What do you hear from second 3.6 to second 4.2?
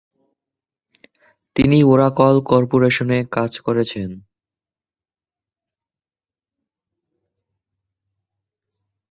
করেছেন।